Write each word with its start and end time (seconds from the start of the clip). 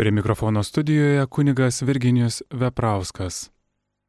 Prie 0.00 0.10
mikrofono 0.10 0.62
studijoje 0.62 1.26
kunigas 1.26 1.82
Virginijus 1.82 2.42
Veprauskas. 2.50 3.50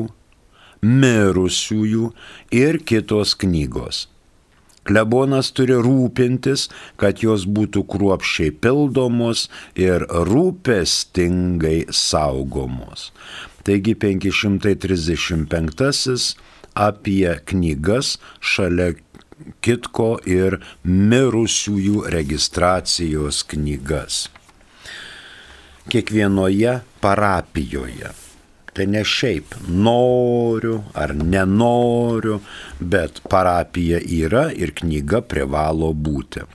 mirusiųjų 0.84 2.10
ir 2.64 2.82
kitos 2.88 3.36
knygos. 3.40 4.08
Klebonas 4.84 5.54
turi 5.56 5.78
rūpintis, 5.80 6.68
kad 7.00 7.24
jos 7.24 7.46
būtų 7.48 7.86
kruopščiai 7.88 8.52
pildomos 8.64 9.48
ir 9.80 10.04
rūpestingai 10.28 11.86
saugomos. 11.88 13.12
Taigi 13.64 13.96
535 13.96 16.36
apie 16.74 17.40
knygas 17.50 18.18
šalia 18.40 18.94
kitko 19.64 20.18
ir 20.30 20.60
mirusiųjų 20.84 22.08
registracijos 22.14 23.44
knygas. 23.54 24.28
Kiekvienoje 25.92 26.80
parapijoje. 27.04 28.14
Tai 28.74 28.86
ne 28.90 29.04
šiaip 29.06 29.54
noriu 29.70 30.80
ar 30.98 31.14
nenoriu, 31.14 32.40
bet 32.80 33.22
parapija 33.30 34.00
yra 34.02 34.48
ir 34.50 34.74
knyga 34.80 35.22
privalo 35.22 35.92
būti. 35.94 36.48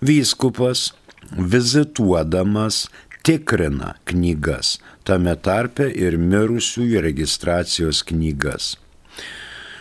Vyskupas 0.00 0.92
vizituodamas 1.36 2.86
tikrina 3.26 3.92
knygas, 4.08 4.78
tame 5.04 5.34
tarpe 5.36 5.90
ir 5.92 6.16
mirusiųjų 6.16 7.02
registracijos 7.04 8.00
knygas. 8.08 8.76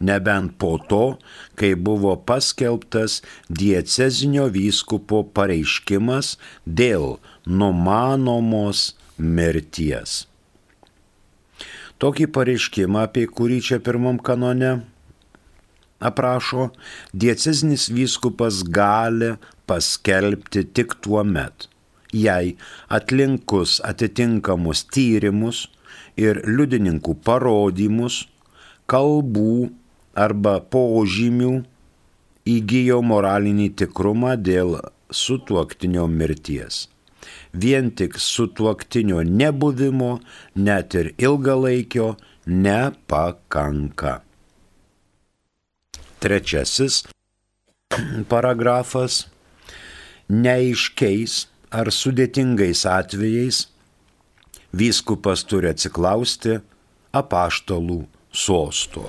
nebent 0.00 0.54
po 0.58 0.76
to, 0.90 1.18
kai 1.58 1.74
buvo 1.74 2.14
paskelbtas 2.16 3.20
diecezinio 3.50 4.48
vyskupo 4.54 5.24
pareiškimas 5.34 6.36
dėl 6.64 7.18
numanomos 7.46 8.92
mirties. 9.18 10.24
Tokį 11.98 12.28
pareiškimą, 12.30 13.08
apie 13.08 13.26
kurį 13.26 13.58
čia 13.70 13.80
pirmam 13.82 14.20
kanone 14.22 14.76
aprašo, 15.98 16.68
diecezinis 17.10 17.88
vyskupas 17.90 18.62
gali 18.62 19.34
paskelbti 19.66 20.62
tik 20.70 20.94
tuo 21.02 21.24
met, 21.26 21.66
jei 22.14 22.54
atlinkus 22.86 23.80
atitinkamus 23.84 24.84
tyrimus 24.94 25.66
ir 26.18 26.38
liudininkų 26.46 27.16
parodymus, 27.26 28.22
kalbų 28.86 29.72
arba 30.18 30.58
požymių 30.74 31.52
įgyjo 32.48 33.00
moralinį 33.04 33.68
tikrumą 33.82 34.36
dėl 34.50 34.78
sutuoktinio 35.14 36.06
mirties. 36.10 36.86
Vien 37.52 37.90
tik 37.98 38.18
sutuoktinio 38.20 39.22
nebuvimo, 39.26 40.18
net 40.54 40.96
ir 40.98 41.12
ilgalaikio, 41.18 42.14
nepakanka. 42.46 44.20
Trečiasis 46.18 47.04
paragrafas. 48.28 49.26
Neaiškiais 50.28 51.46
ar 51.72 51.88
sudėtingais 51.88 52.82
atvejais 52.84 53.62
vyskupas 54.76 55.44
turi 55.48 55.70
atsiklausti 55.72 56.58
apaštalų 57.16 58.02
sosto. 58.28 59.06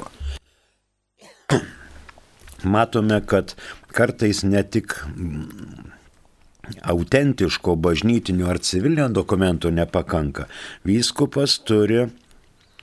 Matome, 2.73 3.21
kad 3.25 3.55
kartais 3.95 4.43
ne 4.43 4.63
tik 4.63 4.95
autentiško 6.81 7.75
bažnytinio 7.75 8.47
ar 8.49 8.59
civilinio 8.59 9.07
dokumento 9.09 9.71
nepakanka. 9.71 10.45
Vyskupas 10.85 11.59
turi 11.65 12.07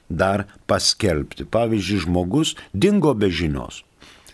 dar 0.09 0.45
paskelbti. 0.67 1.45
Pavyzdžiui, 1.45 2.01
žmogus 2.07 2.55
dingo 2.73 3.15
be 3.15 3.31
žinios. 3.31 3.83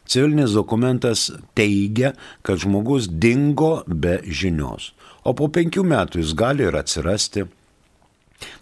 Civilinis 0.06 0.52
dokumentas 0.52 1.30
teigia, 1.56 2.12
kad 2.42 2.60
žmogus 2.60 3.08
dingo 3.08 3.82
be 3.86 4.18
žinios. 4.26 4.92
O 5.24 5.32
po 5.38 5.48
penkių 5.48 5.84
metų 5.86 6.20
jis 6.20 6.34
gali 6.36 6.66
ir 6.66 6.76
atsirasti. 6.76 7.46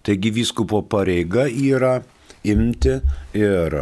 Taigi 0.04 0.30
vyskupo 0.36 0.82
pareiga 0.84 1.46
yra 1.48 2.00
imti 2.44 3.00
ir 3.34 3.78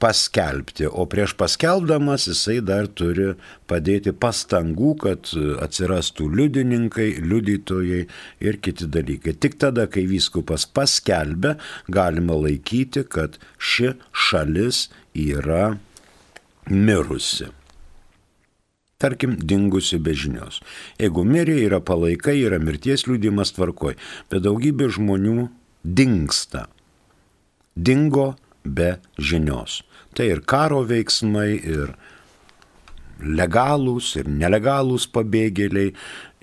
paskelbti, 0.00 0.86
o 0.86 1.06
prieš 1.10 1.34
paskelbdamas 1.38 2.26
jisai 2.30 2.58
dar 2.64 2.88
turi 2.88 3.32
padėti 3.70 4.14
pastangų, 4.16 4.92
kad 5.02 5.32
atsirastų 5.64 6.28
liudininkai, 6.38 7.08
liudytojai 7.24 8.02
ir 8.46 8.60
kiti 8.62 8.88
dalykai. 8.90 9.36
Tik 9.38 9.58
tada, 9.62 9.86
kai 9.90 10.06
vyskupas 10.10 10.66
paskelbia, 10.66 11.56
galima 11.88 12.38
laikyti, 12.38 13.04
kad 13.08 13.38
ši 13.58 13.94
šalis 14.12 14.86
yra 15.14 15.76
mirusi. 16.70 17.52
Tarkim, 18.96 19.34
dingusi 19.36 19.98
be 20.00 20.14
žinios. 20.16 20.62
Jeigu 20.96 21.26
mirė, 21.28 21.58
yra 21.66 21.82
palaikai, 21.84 22.38
yra 22.40 22.56
mirties 22.62 23.04
liūdimas 23.04 23.52
tvarkoj, 23.52 23.98
bet 24.32 24.44
daugybė 24.46 24.88
žmonių 24.96 25.50
dinksta. 25.84 26.64
Dingo 27.76 28.30
be 28.66 28.96
žinios. 29.18 29.82
Tai 30.16 30.26
ir 30.32 30.42
karo 30.48 30.82
veiksmai, 30.88 31.50
ir 31.60 31.94
legalūs, 33.20 34.14
ir 34.20 34.28
nelegalūs 34.28 35.08
pabėgėliai, 35.12 35.92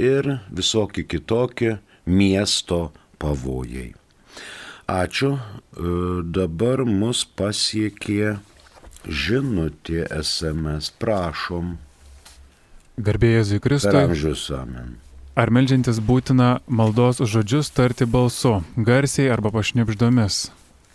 ir 0.01 0.29
visokie 0.53 1.05
kitokie 1.05 1.77
miesto 2.05 2.91
pavojai. 3.21 3.93
Ačiū. 4.89 5.37
E, 5.37 5.91
dabar 6.35 6.83
mus 6.85 7.23
pasiekė 7.23 8.35
žinutė 9.07 10.03
SMS. 10.19 10.91
Prašom. 10.99 11.77
Garbėjai 12.99 13.45
Zikristui. 13.55 13.95
Amžius 14.03 14.49
amen. 14.53 14.99
Ar 15.33 15.49
melžiantis 15.49 15.97
būtina 15.97 16.59
maldos 16.69 17.23
žodžius 17.25 17.71
tarti 17.73 18.05
balsu, 18.05 18.59
garsiai 18.77 19.31
arba 19.33 19.49
pašnipždomis? 19.55 20.51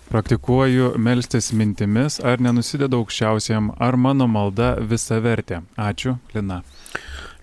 Praktikuoju 0.09 0.95
melstis 0.97 1.51
mintimis, 1.53 2.15
ar 2.25 2.41
nenusideda 2.41 2.97
aukščiausiam, 2.97 3.67
ar 3.77 3.97
mano 4.01 4.25
malda 4.25 4.71
visa 4.81 5.19
vertė. 5.21 5.59
Ačiū, 5.77 6.15
Lina. 6.33 6.63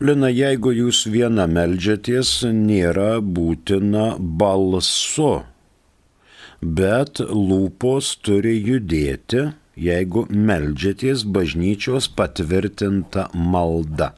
Lina, 0.01 0.31
jeigu 0.33 0.73
jūs 0.73 1.03
viena 1.13 1.45
melžiaties, 1.45 2.31
nėra 2.49 3.19
būtina 3.21 4.15
balsu, 4.17 5.43
bet 6.79 7.21
lūpos 7.21 8.15
turi 8.25 8.57
judėti, 8.57 9.45
jeigu 9.77 10.25
melžiaties 10.33 11.21
bažnyčios 11.37 12.09
patvirtinta 12.17 13.29
malda. 13.33 14.15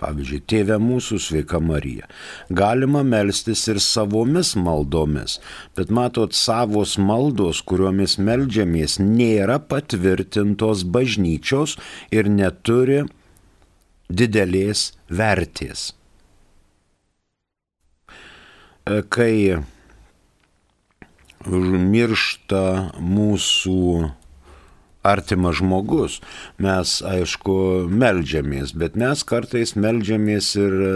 Pavyzdžiui, 0.00 0.40
Tėve 0.48 0.78
mūsų 0.80 1.18
sveika 1.20 1.60
Marija. 1.60 2.08
Galima 2.48 3.02
melstis 3.04 3.66
ir 3.68 3.80
savomis 3.84 4.54
maldomis, 4.56 5.38
bet 5.76 5.92
matot, 5.92 6.32
savos 6.36 6.96
maldos, 6.96 7.60
kuriomis 7.60 8.16
melžiamės, 8.18 8.98
nėra 9.02 9.58
patvirtintos 9.60 10.86
bažnyčios 10.88 11.76
ir 12.14 12.30
neturi 12.32 13.02
didelės 14.08 14.90
vertės. 15.12 15.90
Kai 19.12 19.60
miršta 21.46 22.64
mūsų 22.98 24.10
artimas 25.02 25.56
žmogus. 25.60 26.18
Mes, 26.60 26.92
aišku, 27.06 27.54
melžiamės, 27.88 28.74
bet 28.76 28.98
mes 29.00 29.22
kartais 29.26 29.72
melžiamės 29.78 30.52
ir 30.60 30.76
e, 30.76 30.92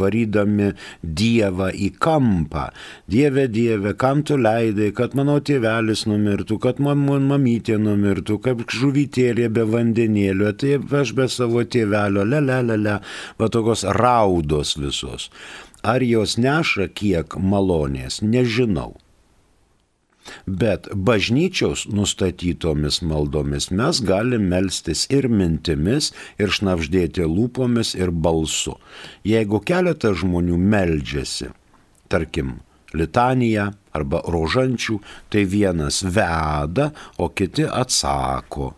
varydami 0.00 0.72
Dievą 1.02 1.70
į 1.70 1.92
kampą. 2.02 2.68
Dieve, 3.10 3.46
Dieve, 3.52 3.94
kam 3.98 4.24
tu 4.26 4.38
leidai, 4.40 4.90
kad 4.96 5.14
mano 5.18 5.38
tėvelis 5.38 6.06
numirtų, 6.10 6.58
kad 6.62 6.82
mano 6.82 7.18
mamytė 7.22 7.78
numirtų, 7.82 8.40
kaip 8.42 8.66
žuvytėlė 8.72 9.48
be 9.54 9.66
vandenėlio, 9.70 10.52
tai 10.58 10.76
aš 11.00 11.14
be 11.16 11.30
savo 11.30 11.62
tėvelio, 11.62 12.26
le, 12.26 12.42
le, 12.42 12.60
le, 12.66 12.80
le, 12.82 12.98
va 13.38 13.50
tokios 13.52 13.86
raudos 13.96 14.76
visos. 14.80 15.30
Ar 15.86 16.02
jos 16.02 16.34
neša 16.40 16.88
kiek 16.98 17.38
malonės, 17.38 18.18
nežinau. 18.24 18.96
Bet 20.46 20.88
bažnyčios 20.92 21.86
nustatytomis 21.92 23.00
maldomis 23.02 23.70
mes 23.70 24.00
galime 24.06 24.50
melstis 24.52 25.06
ir 25.12 25.28
mintimis, 25.28 26.12
ir 26.38 26.52
šnapždėti 26.52 27.26
lūpomis, 27.26 27.94
ir 27.98 28.10
balsu. 28.10 28.76
Jeigu 29.26 29.60
keletas 29.66 30.20
žmonių 30.22 30.58
meldžiasi, 30.60 31.50
tarkim, 32.12 32.58
litaniją 32.96 33.70
arba 33.96 34.22
rožančių, 34.30 34.98
tai 35.30 35.44
vienas 35.48 36.02
veda, 36.04 36.90
o 37.18 37.30
kiti 37.34 37.66
atsako 37.66 38.74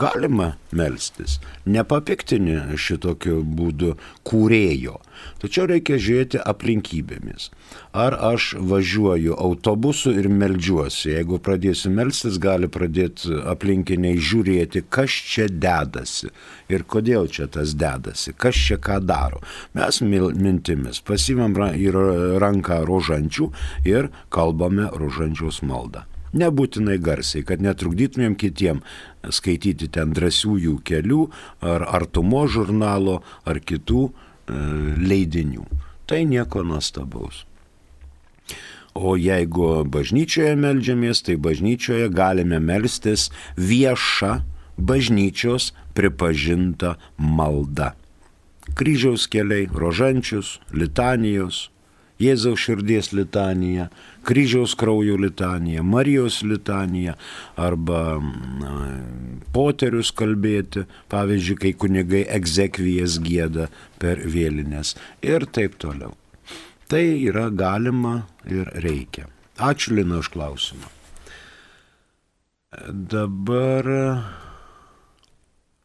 galima 0.00 0.54
melstis, 0.72 1.34
nepapiktini 1.68 2.54
šitokiu 2.80 3.42
būdu 3.44 3.90
kūrėjo. 4.24 4.94
Tačiau 5.42 5.66
reikia 5.68 5.98
žiūrėti 6.00 6.38
aplinkybėmis. 6.40 7.50
Ar 7.92 8.16
aš 8.30 8.46
važiuoju 8.70 9.36
autobusu 9.36 10.14
ir 10.16 10.30
meldžiuosi, 10.32 11.10
jeigu 11.12 11.36
pradėsiu 11.44 11.92
melstis, 11.92 12.38
gali 12.40 12.70
pradėti 12.72 13.36
aplinkiniai 13.52 14.16
žiūrėti, 14.16 14.86
kas 14.88 15.12
čia 15.12 15.50
dedasi 15.52 16.32
ir 16.72 16.86
kodėl 16.88 17.28
čia 17.28 17.50
tas 17.52 17.74
dedasi, 17.76 18.32
kas 18.32 18.56
čia 18.56 18.80
ką 18.80 18.96
daro. 19.04 19.42
Mes 19.76 20.00
mintimis 20.00 21.02
pasimam 21.04 21.52
į 21.68 21.92
ranką 22.40 22.80
rožančių 22.88 23.50
ir 23.92 24.08
kalbame 24.32 24.88
rožančiaus 24.88 25.60
maldą. 25.68 26.06
Nebūtinai 26.32 26.96
garsiai, 27.02 27.44
kad 27.44 27.60
netrukdytumėm 27.60 28.38
kitiem 28.40 28.80
skaityti 29.28 29.90
ten 29.92 30.14
drąsiųjų 30.16 30.78
kelių 30.88 31.26
ar 31.60 31.84
artumo 32.00 32.46
žurnalo 32.48 33.20
ar 33.44 33.60
kitų 33.60 34.04
e, 34.08 34.12
leidinių. 35.02 35.66
Tai 36.08 36.22
nieko 36.28 36.64
nuostabaus. 36.64 37.44
O 38.92 39.16
jeigu 39.16 39.84
bažnyčioje 39.88 40.56
melžiamės, 40.60 41.22
tai 41.24 41.38
bažnyčioje 41.40 42.10
galime 42.12 42.58
melstis 42.60 43.30
viešą 43.56 44.40
bažnyčios 44.76 45.72
pripažintą 45.96 46.96
maldą. 47.16 47.92
Kryžiaus 48.76 49.26
keliai, 49.28 49.66
rožančius, 49.68 50.60
litanijos, 50.72 51.71
Jėzaus 52.22 52.62
širdies 52.62 53.10
litanija, 53.16 53.88
kryžiaus 54.28 54.76
kraujo 54.78 55.16
litanija, 55.20 55.82
Marijos 55.82 56.40
litanija 56.46 57.16
arba 57.58 58.20
na, 58.22 58.72
poterius 59.54 60.12
kalbėti, 60.14 60.86
pavyzdžiui, 61.12 61.58
kai 61.64 61.74
kunigai 61.84 62.24
egzekvijas 62.38 63.18
gėda 63.24 63.68
per 64.02 64.22
vėlinės 64.22 64.94
ir 65.24 65.48
taip 65.50 65.78
toliau. 65.82 66.14
Tai 66.92 67.02
yra 67.02 67.48
galima 67.48 68.26
ir 68.44 68.68
reikia. 68.84 69.28
Ačiū 69.56 69.94
Lina 69.96 70.18
už 70.20 70.28
klausimą. 70.34 70.90
Dabar 72.88 73.88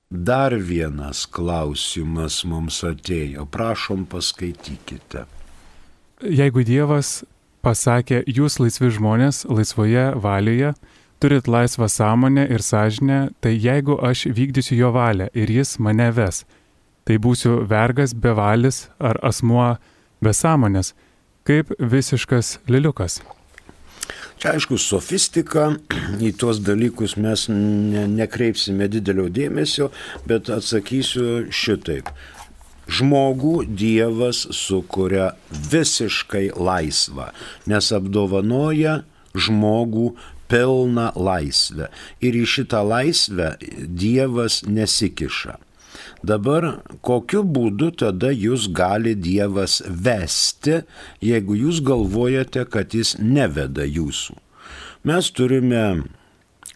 dar 0.09 0.55
vienas 0.55 1.25
klausimas 1.27 2.43
mums 2.47 2.79
atėjo. 2.87 3.43
Prašom 3.51 4.05
paskaitykite. 4.07 5.25
Jeigu 6.17 6.63
Dievas 6.65 7.21
pasakė, 7.61 8.23
jūs 8.25 8.55
laisvi 8.57 8.89
žmonės 8.95 9.43
laisvoje 9.45 10.05
valioje, 10.17 10.71
turit 11.21 11.45
laisvą 11.45 11.85
sąmonę 11.85 12.47
ir 12.49 12.63
sąžinę, 12.65 13.19
tai 13.39 13.53
jeigu 13.53 13.99
aš 14.01 14.25
vykdysiu 14.33 14.79
jo 14.79 14.89
valią 14.95 15.27
ir 15.37 15.51
jis 15.51 15.77
mane 15.77 16.09
ves, 16.11 16.45
tai 17.05 17.19
būsiu 17.21 17.59
vergas 17.69 18.15
bevalis 18.17 18.87
ar 18.97 19.19
asmuo 19.21 19.75
be 20.21 20.33
sąmonės, 20.33 20.95
kaip 21.45 21.69
visiškas 21.77 22.57
liliukas. 22.65 23.21
Čia 24.41 24.55
aišku, 24.57 24.77
sofistika, 24.81 25.67
į 26.27 26.31
tuos 26.33 26.63
dalykus 26.65 27.13
mes 27.21 27.45
ne, 27.53 28.07
nekreipsime 28.09 28.89
didelio 28.89 29.29
dėmesio, 29.29 29.91
bet 30.25 30.49
atsakysiu 30.49 31.45
šitaip. 31.53 32.09
Žmogų 32.87 33.65
Dievas 33.67 34.45
sukuria 34.55 35.33
visiškai 35.51 36.49
laisvą, 36.55 37.31
nes 37.67 37.91
apdovanoja 37.91 39.01
žmogų 39.35 40.13
pilną 40.47 41.11
laisvę. 41.15 41.89
Ir 42.23 42.37
į 42.39 42.45
šitą 42.47 42.83
laisvę 42.87 43.55
Dievas 43.75 44.61
nesikiša. 44.67 45.57
Dabar 46.25 46.79
kokiu 47.05 47.43
būdu 47.43 47.91
tada 47.99 48.31
jūs 48.33 48.69
gali 48.73 49.13
Dievas 49.15 49.81
vesti, 49.85 50.81
jeigu 51.21 51.57
jūs 51.59 51.81
galvojate, 51.85 52.65
kad 52.65 52.95
jis 52.95 53.15
neveda 53.19 53.85
jūsų? 53.85 54.37
Mes 55.07 55.29
turime 55.31 55.83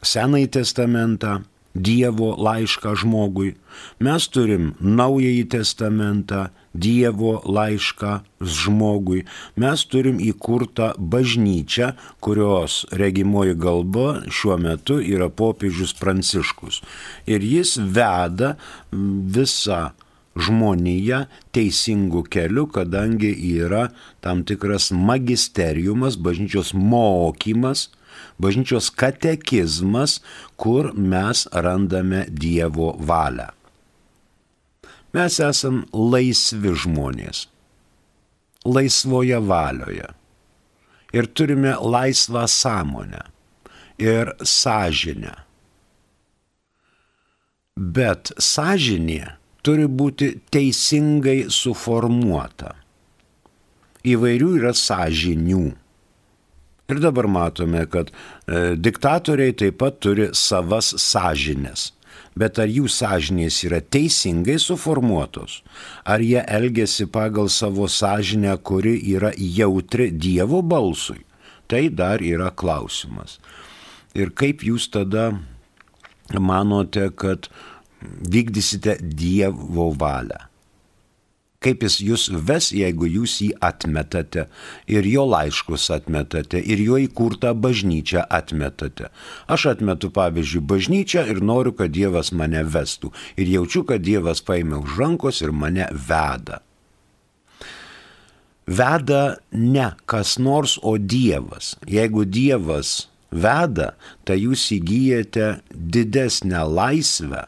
Senąjį 0.02 0.48
testamentą, 0.58 1.42
Dievo 1.74 2.34
laišką 2.36 2.96
žmogui. 3.00 3.54
Mes 4.04 4.28
turim 4.28 4.74
Naująjį 4.80 5.46
testamentą, 5.56 6.50
Dievo 6.74 7.40
laišką 7.48 8.12
žmogui. 8.40 9.24
Mes 9.56 9.86
turim 9.88 10.20
įkurtą 10.24 10.92
bažnyčią, 11.00 11.94
kurios 12.24 12.84
regimoji 12.92 13.56
galba 13.56 14.22
šiuo 14.28 14.60
metu 14.60 15.00
yra 15.00 15.32
popiežius 15.32 15.96
Pranciškus. 16.00 16.82
Ir 17.28 17.44
jis 17.44 17.78
veda 17.80 18.56
visą 18.92 19.92
žmoniją 20.36 21.26
teisingų 21.56 22.24
kelių, 22.32 22.68
kadangi 22.72 23.32
yra 23.58 23.90
tam 24.24 24.46
tikras 24.48 24.92
magisteriumas, 24.96 26.16
bažnyčios 26.16 26.72
mokymas, 26.76 27.90
bažnyčios 28.42 28.90
katekizmas, 28.98 30.20
kur 30.58 30.92
mes 30.96 31.46
randame 31.54 32.26
Dievo 32.30 32.94
valią. 33.00 33.50
Mes 35.12 35.38
esam 35.44 35.84
laisvi 35.92 36.72
žmonės, 36.86 37.46
laisvoje 38.66 39.40
valioje 39.44 40.08
ir 41.12 41.28
turime 41.36 41.76
laisvą 41.76 42.48
sąmonę 42.48 43.24
ir 44.00 44.32
sąžinę. 44.44 45.34
Bet 47.76 48.32
sąžinė 48.40 49.36
turi 49.66 49.88
būti 49.88 50.32
teisingai 50.54 51.50
suformuota. 51.54 52.76
Įvairių 54.08 54.50
yra 54.62 54.74
sąžinių. 54.74 55.66
Ir 56.92 57.00
dabar 57.00 57.28
matome, 57.32 57.86
kad 57.88 58.12
e, 58.12 58.76
diktatoriai 58.76 59.56
taip 59.56 59.78
pat 59.80 60.02
turi 60.04 60.28
savas 60.36 60.92
sąžinės. 61.00 61.92
Bet 62.36 62.60
ar 62.60 62.68
jų 62.72 62.90
sąžinės 62.92 63.62
yra 63.68 63.80
teisingai 63.84 64.58
suformuotos? 64.60 65.62
Ar 66.04 66.24
jie 66.24 66.44
elgesi 66.44 67.08
pagal 67.08 67.48
savo 67.52 67.88
sąžinę, 67.88 68.58
kuri 68.64 68.98
yra 69.14 69.32
jautri 69.36 70.10
Dievo 70.12 70.62
balsui? 70.62 71.24
Tai 71.72 71.86
dar 71.96 72.24
yra 72.24 72.52
klausimas. 72.52 73.40
Ir 74.12 74.36
kaip 74.36 74.64
jūs 74.68 74.90
tada 74.92 75.30
manote, 76.36 77.08
kad 77.16 77.48
vykdysite 78.04 79.00
Dievo 79.00 79.94
valią? 79.96 80.51
Kaip 81.62 81.84
jis 81.86 81.98
jūs 82.02 82.24
ves, 82.48 82.72
jeigu 82.74 83.06
jūs 83.06 83.36
jį 83.44 83.50
atmetate 83.62 84.48
ir 84.90 85.06
jo 85.06 85.28
laiškus 85.30 85.90
atmetate 85.94 86.62
ir 86.62 86.82
jo 86.82 86.98
įkurtą 87.02 87.54
bažnyčią 87.54 88.26
atmetate. 88.34 89.12
Aš 89.46 89.68
atmetu 89.76 90.10
pavyzdžiui 90.14 90.64
bažnyčią 90.72 91.28
ir 91.30 91.44
noriu, 91.46 91.76
kad 91.78 91.94
Dievas 91.94 92.34
mane 92.34 92.64
vestų 92.66 93.14
ir 93.38 93.54
jaučiu, 93.60 93.86
kad 93.86 94.02
Dievas 94.02 94.42
paėmė 94.46 94.82
už 94.82 94.98
rankos 95.04 95.44
ir 95.46 95.54
mane 95.54 95.86
veda. 95.94 96.64
Veda 98.66 99.38
ne 99.52 99.92
kas 100.10 100.38
nors, 100.40 100.78
o 100.82 100.96
Dievas. 100.98 101.76
Jeigu 101.90 102.26
Dievas 102.26 103.08
veda, 103.30 103.94
tai 104.26 104.42
jūs 104.48 104.70
įgyjate 104.78 105.60
didesnę 105.70 106.66
laisvę 106.66 107.46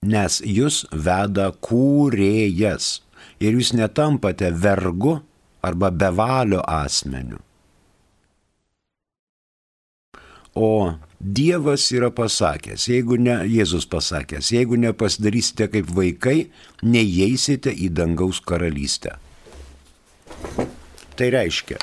nes 0.00 0.40
jūs 0.40 0.86
veda 0.92 1.50
kūrėjas 1.60 3.00
ir 3.40 3.52
jūs 3.58 3.74
netampate 3.76 4.48
vergu 4.50 5.18
arba 5.60 5.90
bevalio 5.92 6.62
asmeniu. 6.64 7.40
O 10.56 10.96
Dievas 11.20 11.84
yra 11.92 12.08
pasakęs, 12.10 12.86
jeigu 12.88 13.18
ne, 13.20 13.34
Jėzus 13.44 13.84
pasakęs, 13.84 14.54
jeigu 14.54 14.78
nepasidarysite 14.80 15.68
kaip 15.68 15.92
vaikai, 15.92 16.48
neįeisite 16.80 17.70
į 17.70 17.90
dangaus 17.92 18.40
karalystę. 18.40 19.18
Tai 21.20 21.28
reiškia, 21.36 21.76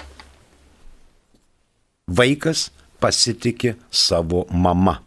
vaikas 2.09 2.71
pasitikė 2.97 3.75
savo 3.93 4.47
mama. 4.49 5.03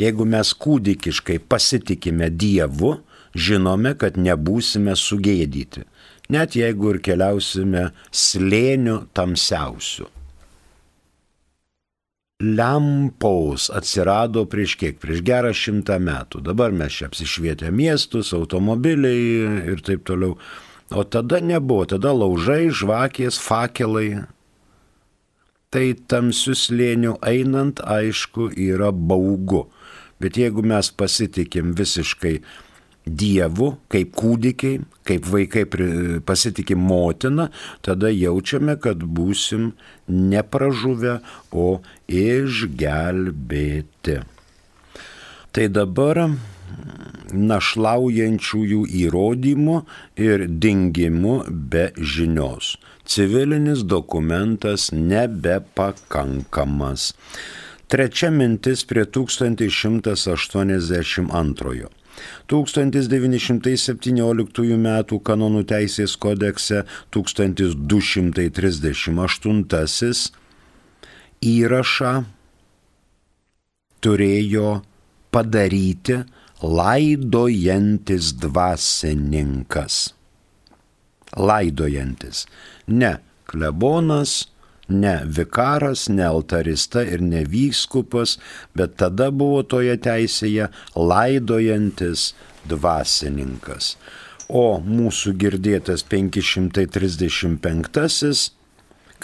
Jeigu 0.00 0.26
mes 0.26 0.50
kūdikiškai 0.58 1.38
pasitikime 1.48 2.30
Dievu, 2.30 2.96
žinome, 3.34 3.94
kad 3.98 4.18
nebūsime 4.18 4.96
sugėdyti, 4.98 5.84
net 6.34 6.58
jeigu 6.58 6.94
ir 6.94 7.00
keliausime 7.04 7.88
slėniu 8.10 9.04
tamsiausiu. 9.14 10.10
Lempos 12.44 13.68
atsirado 13.70 14.42
prieš 14.50 14.74
kiek, 14.80 14.98
prieš 15.00 15.22
gerą 15.24 15.52
šimtą 15.54 16.00
metų. 16.02 16.42
Dabar 16.44 16.74
mes 16.74 16.92
čia 16.92 17.06
apsišvietę 17.06 17.70
miestus, 17.70 18.32
automobiliai 18.34 19.70
ir 19.70 19.82
taip 19.86 20.02
toliau. 20.08 20.34
O 20.90 21.04
tada 21.06 21.38
nebuvo, 21.40 21.86
tada 21.88 22.10
laužai, 22.12 22.68
žvakės, 22.74 23.38
fakelai. 23.40 24.26
Tai 25.72 25.86
tamsių 26.10 26.56
slėnių 26.58 27.14
einant, 27.24 27.80
aišku, 27.80 28.50
yra 28.58 28.90
baugu. 28.92 29.64
Bet 30.22 30.38
jeigu 30.40 30.64
mes 30.66 30.90
pasitikim 30.94 31.74
visiškai 31.78 32.38
Dievu, 33.04 33.74
kaip 33.92 34.14
kūdikiai, 34.16 34.80
kaip 35.04 35.26
vaikai 35.28 35.66
pasitikim 36.24 36.80
motiną, 36.80 37.50
tada 37.84 38.08
jaučiame, 38.08 38.80
kad 38.80 39.04
būsim 39.04 39.76
nepražuvę, 40.08 41.20
o 41.52 41.84
išgelbėti. 42.08 44.24
Tai 45.54 45.68
dabar 45.70 46.34
našlaujančiųjų 47.34 48.86
įrodymų 49.04 49.76
ir 50.24 50.46
dingimų 50.48 51.44
be 51.50 51.92
žinios. 51.98 52.76
Civilinis 53.04 53.84
dokumentas 53.84 54.92
nebepakankamas. 54.96 57.14
Trečia 57.94 58.26
mintis 58.34 58.82
prie 58.90 59.06
1182. 59.06 61.86
1917 62.50 64.74
m. 64.74 64.88
kanonų 65.28 65.62
teisės 65.70 66.16
kodekse 66.18 66.82
1238 67.14 69.62
įrašą 71.52 72.12
turėjo 74.02 74.82
padaryti 75.30 76.18
laidojantis 76.66 78.34
dvasininkas. 78.42 80.18
Laidojantis. 81.38 82.50
Ne 82.90 83.22
klebonas, 83.46 84.50
ne 84.88 85.22
vikaras, 85.24 86.08
ne 86.08 86.24
altarista 86.24 87.02
ir 87.02 87.22
ne 87.22 87.44
vyskupas, 87.44 88.38
bet 88.74 88.96
tada 89.00 89.30
buvo 89.30 89.62
toje 89.62 89.96
teisėje 89.96 90.68
laidojantis 90.96 92.34
dvasininkas. 92.68 93.96
O 94.48 94.80
mūsų 94.84 95.32
girdėtas 95.40 96.02
535 96.04 98.52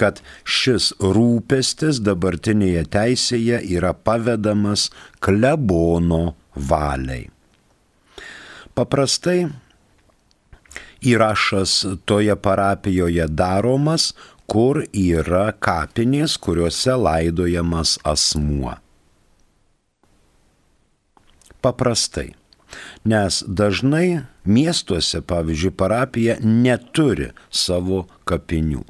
kad 0.01 0.23
šis 0.49 0.95
rūpestis 1.01 2.01
dabartinėje 2.05 2.85
teisėje 2.95 3.61
yra 3.77 3.93
pavedamas 3.93 4.91
klebono 5.21 6.35
valiai. 6.71 7.29
Paprastai 8.73 9.51
įrašas 11.05 11.85
toje 12.09 12.37
parapijoje 12.37 13.27
daromas, 13.29 14.15
kur 14.51 14.83
yra 14.91 15.51
kapinės, 15.63 16.35
kuriuose 16.43 16.97
laidojamas 16.99 17.97
asmuo. 18.05 18.75
Paprastai. 21.63 22.33
Nes 23.05 23.41
dažnai 23.47 24.23
miestuose, 24.47 25.21
pavyzdžiui, 25.27 25.75
parapija 25.75 26.37
neturi 26.43 27.31
savo 27.51 28.05
kapinių 28.31 28.85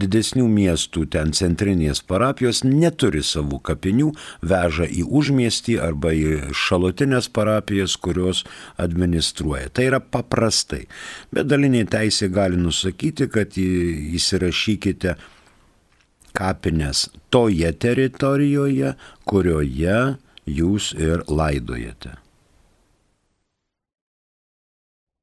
didesnių 0.00 0.46
miestų, 0.52 1.06
ten 1.12 1.32
centrinės 1.36 2.02
parapijos 2.04 2.62
neturi 2.66 3.22
savų 3.24 3.60
kapinių, 3.66 4.10
veža 4.44 4.88
į 4.88 5.06
užmiestį 5.20 5.78
arba 5.82 6.12
į 6.16 6.52
šalutinės 6.56 7.30
parapijas, 7.32 7.96
kurios 7.96 8.44
administruoja. 8.82 9.70
Tai 9.72 9.88
yra 9.90 10.00
paprastai. 10.00 10.84
Bet 11.32 11.48
dalinė 11.50 11.86
teisė 11.90 12.28
gali 12.32 12.60
nusakyti, 12.60 13.30
kad 13.32 13.56
įsirašykite 13.56 15.16
kapines 16.36 17.06
toje 17.32 17.72
teritorijoje, 17.72 18.92
kurioje 19.24 19.98
jūs 20.46 20.92
ir 21.00 21.24
laidojate. 21.32 22.25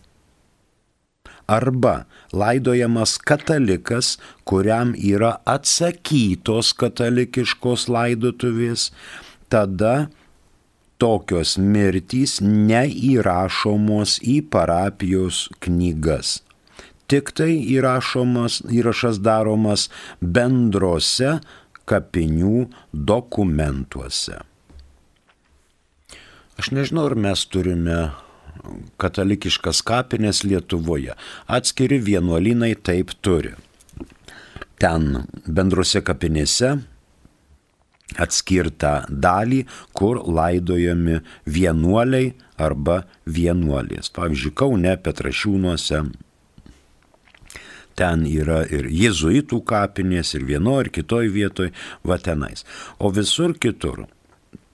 arba 1.47 2.07
laidojamas 2.41 3.17
katalikas, 3.19 4.17
kuriam 4.49 4.95
yra 4.97 5.37
atsakytos 5.49 6.73
katalikiškos 6.81 7.89
laidotuvės, 7.93 8.91
tada 9.53 10.09
tokios 11.03 11.57
mirtys 11.61 12.39
neįrašomos 12.43 14.19
į 14.25 14.41
parapijos 14.53 15.47
knygas. 15.65 16.41
Tik 17.07 17.31
tai 17.39 17.53
įrašomas, 17.77 18.65
įrašas 18.75 19.21
daromas 19.23 19.87
bendrose 20.21 21.37
kapinių 21.87 22.67
dokumentuose. 22.91 24.41
Aš 26.57 26.73
nežinau, 26.73 27.05
ar 27.07 27.15
mes 27.21 27.45
turime 27.53 27.99
katalikiškas 29.01 29.83
kapines 29.87 30.43
Lietuvoje. 30.45 31.15
Atskiri 31.47 31.99
vienuolinai 32.03 32.75
taip 32.75 33.15
turi. 33.23 33.55
Ten 34.81 35.25
bendrose 35.47 36.03
kapinėse 36.05 36.77
atskirtą 38.15 39.07
dalį, 39.11 39.65
kur 39.97 40.21
laidojami 40.23 41.21
vienuoliai 41.47 42.35
arba 42.57 43.03
vienuolės. 43.27 44.13
Pavyzdžiui, 44.15 44.55
Kaune, 44.57 44.95
Petrašiūnuose. 45.03 46.03
Ten 47.97 48.27
yra 48.29 48.61
ir 48.69 48.91
jėzuitų 48.93 49.63
kapinės, 49.65 50.35
ir 50.37 50.45
vienoje, 50.49 50.87
ir 50.87 50.93
kitoje 50.99 51.33
vietoje, 51.33 51.73
va 52.05 52.19
tenais. 52.21 52.67
O 53.01 53.11
visur 53.11 53.57
kitur 53.57 54.05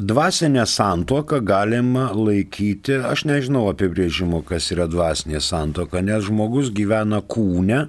Dvasinę 0.00 0.64
santoką 0.66 1.42
galima 1.44 2.06
laikyti, 2.16 2.96
aš 3.04 3.26
nežinau 3.28 3.66
apibrėžimo, 3.70 4.40
kas 4.48 4.70
yra 4.72 4.88
dvasinė 4.88 5.42
santoka, 5.44 6.00
nes 6.00 6.24
žmogus 6.24 6.72
gyvena 6.74 7.20
kūne, 7.20 7.84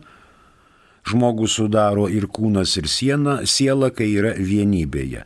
žmogus 1.07 1.55
sudaro 1.55 2.09
ir 2.11 2.27
kūnas, 2.27 2.75
ir 2.77 2.91
siena, 2.91 3.39
siela, 3.47 3.89
kai 3.95 4.11
yra 4.11 4.35
vienybėje. 4.35 5.23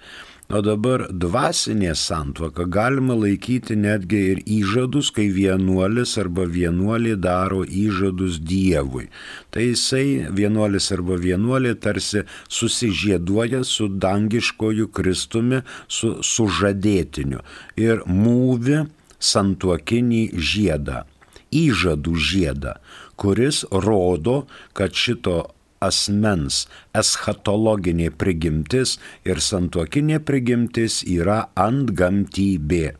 O 0.50 0.64
dabar 0.66 1.04
dvasinė 1.14 1.92
santvoka 1.94 2.64
galima 2.76 3.14
laikyti 3.14 3.76
netgi 3.78 4.22
ir 4.32 4.40
įžadus, 4.50 5.12
kai 5.14 5.28
vienuolis 5.36 6.16
arba 6.18 6.48
vienuolė 6.50 7.12
daro 7.22 7.60
įžadus 7.82 8.40
Dievui. 8.52 9.06
Tai 9.54 9.68
jisai 9.68 10.26
vienuolis 10.40 10.90
arba 10.96 11.20
vienuolė 11.22 11.76
tarsi 11.84 12.24
susižieduoja 12.50 13.62
su 13.62 13.92
dangiškoju 14.08 14.90
Kristumi, 14.90 15.62
su 15.86 16.16
sužadėtiniu 16.32 17.46
ir 17.78 18.02
mūvi 18.10 18.82
santuokinį 19.20 20.24
žiedą 20.34 21.06
įžadų 21.54 22.16
žiedą, 22.16 22.76
kuris 23.18 23.64
rodo, 23.70 24.44
kad 24.74 24.94
šito 24.94 25.44
asmens 25.84 26.65
eschatologinė 27.02 28.10
prigimtis 28.12 28.98
ir 29.28 29.42
santuokinė 29.44 30.20
prigimtis 30.26 31.02
yra 31.08 31.46
ant 31.56 31.94
gamtybė, 31.96 32.96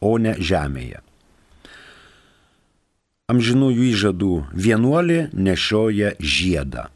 o 0.00 0.16
ne 0.18 0.36
žemėje. 0.38 1.00
Amžinųjų 3.32 3.86
įžadų 3.88 4.34
vienuolė 4.52 5.20
nešioja 5.32 6.12
žiedą. 6.20 6.90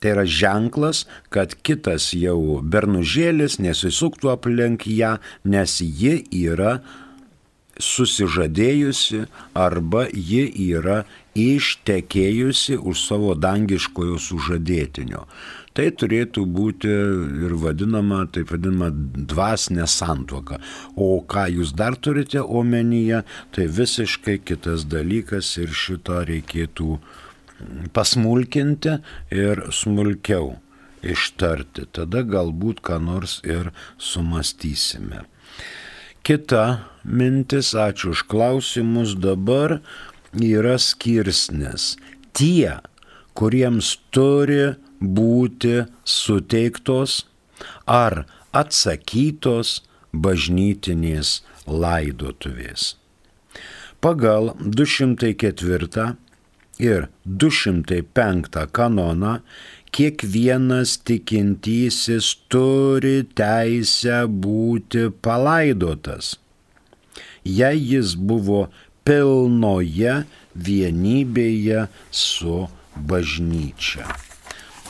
Tai 0.00 0.12
yra 0.12 0.24
ženklas, 0.28 1.04
kad 1.32 1.52
kitas 1.64 2.10
jau 2.16 2.60
bernužėlis 2.60 3.58
nesisuktų 3.60 4.32
aplink 4.32 4.86
ją, 4.88 5.14
nes 5.44 5.78
ji 5.80 6.18
yra 6.28 6.78
susižadėjusi 7.80 9.24
arba 9.54 10.06
ji 10.12 10.46
yra 10.70 11.02
ištekėjusi 11.34 12.78
už 12.78 13.00
savo 13.00 13.34
dangiškojo 13.34 14.18
sužadėtinio. 14.22 15.24
Tai 15.74 15.88
turėtų 15.98 16.44
būti 16.54 16.90
ir 17.46 17.56
vadinama, 17.58 18.20
taip 18.30 18.52
vadinama, 18.54 18.92
dvasinė 18.94 19.88
santuoka. 19.90 20.60
O 20.94 21.18
ką 21.26 21.48
jūs 21.50 21.74
dar 21.74 21.98
turite 21.98 22.44
omenyje, 22.44 23.24
tai 23.50 23.66
visiškai 23.66 24.38
kitas 24.46 24.86
dalykas 24.86 25.56
ir 25.58 25.74
šito 25.74 26.20
reikėtų 26.30 27.00
pasmulkinti 27.96 29.00
ir 29.34 29.66
smulkiau 29.74 30.54
ištarti. 31.02 31.88
Tada 31.90 32.22
galbūt 32.22 32.78
ką 32.84 33.00
nors 33.02 33.40
ir 33.42 33.74
sumastysime. 33.98 35.24
Kita 36.24 36.88
mintis, 37.04 37.74
ačiū 37.76 38.16
už 38.16 38.24
klausimus, 38.32 39.12
dabar 39.12 39.84
yra 40.32 40.78
skirsnis. 40.80 42.00
Tie, 42.32 42.80
kuriems 43.36 44.00
turi 44.08 44.72
būti 45.04 45.84
suteiktos 46.08 47.26
ar 47.84 48.24
atsakytos 48.56 49.82
bažnytinės 50.16 51.42
laidotuvės. 51.68 52.94
Pagal 54.00 54.54
204 54.64 56.08
ir 56.80 57.08
205 57.28 58.64
kanoną 58.72 59.36
kiekvienas 59.94 60.96
tikintysis 61.06 62.32
turi 62.50 63.20
teisę 63.38 64.24
būti 64.46 65.04
palaidotas, 65.22 66.32
jei 67.58 67.78
jis 67.92 68.16
buvo 68.30 68.64
pilnoje 69.06 70.16
vienybėje 70.68 71.86
su 72.24 72.58
bažnyčia. 73.12 74.08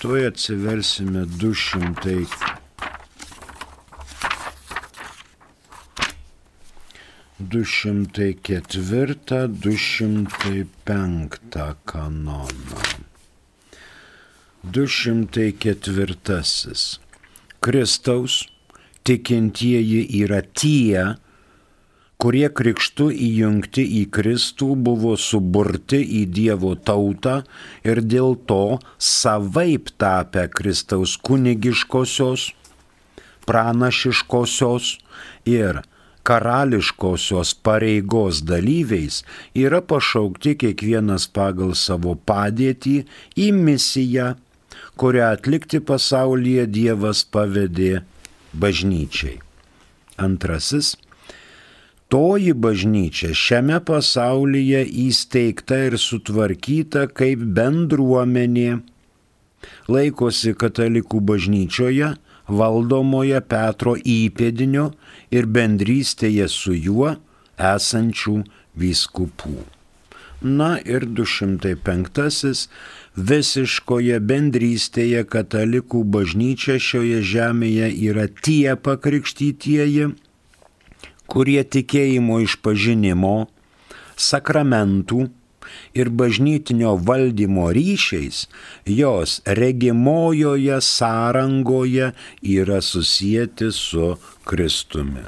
Tuoj 0.01 0.29
atsiversime 0.31 1.29
200. 1.37 2.17
Du 7.55 7.61
šimtai 7.77 8.35
ketvirtą, 8.49 9.47
du 9.65 9.77
šimtai 9.89 10.63
penktą 10.89 11.75
kanoną. 11.85 13.04
204. 14.73 16.17
Kristaus 17.61 18.49
tikintieji 19.05 20.07
yra 20.25 20.41
tie, 20.41 21.17
kurie 22.17 22.49
krikštu 22.49 23.11
įjungti 23.13 23.85
į 24.01 24.03
Kristų 24.15 24.71
buvo 24.87 25.17
suburti 25.21 26.01
į 26.21 26.25
Dievo 26.33 26.73
tautą 26.81 27.43
ir 27.85 28.01
dėl 28.01 28.41
to 28.49 28.79
savaip 28.97 29.93
tapę 30.01 30.49
Kristaus 30.49 31.19
kunigiškosios, 31.21 32.53
pranašiškosios 33.45 34.97
ir 35.45 35.83
karališkosios 36.25 37.53
pareigos 37.61 38.41
dalyviais 38.49 39.21
yra 39.53 39.83
pašaukti 39.85 40.57
kiekvienas 40.63 41.29
pagal 41.37 41.77
savo 41.77 42.17
padėtį 42.17 42.97
į 43.37 43.53
misiją 43.53 44.33
kurią 45.01 45.31
atlikti 45.35 45.81
pasaulyje 45.81 46.67
Dievas 46.71 47.25
pavedė 47.25 48.05
bažnyčiai. 48.53 49.41
Antrasis. 50.17 50.95
Toji 52.13 52.53
bažnyčia 52.55 53.33
šiame 53.35 53.81
pasaulyje 53.83 54.85
įsteigta 55.07 55.81
ir 55.89 55.97
sutvarkyta 55.99 57.09
kaip 57.11 57.43
bendruomenė. 57.57 58.83
Laikosi 59.89 60.53
katalikų 60.61 61.23
bažnyčioje, 61.31 62.13
valdomoje 62.47 63.41
Petro 63.49 63.97
įpėdinio 63.97 64.91
ir 65.35 65.49
bendrystėje 65.51 66.47
su 66.53 66.77
juo 66.77 67.15
esančių 67.59 68.43
vyskupų. 68.79 69.57
Na 70.45 70.75
ir 70.85 71.07
205 71.09 72.69
visiškoje 73.17 74.19
bendrystėje 74.21 75.23
katalikų 75.31 76.03
bažnyčia 76.17 76.79
šioje 76.83 77.23
žemėje 77.23 77.91
yra 78.11 78.27
tie 78.27 78.75
pakrikštytieji, 78.77 80.11
kurie 81.31 81.63
tikėjimo 81.65 82.41
išpažinimo, 82.45 83.37
sakramentų 84.17 85.29
ir 85.95 86.11
bažnytinio 86.11 86.97
valdymo 87.07 87.71
ryšiais 87.75 88.47
jos 88.87 89.41
regimojoje 89.47 90.81
sąrangoje 90.81 92.13
yra 92.43 92.81
susijęti 92.83 93.71
su 93.73 94.17
Kristumi. 94.45 95.25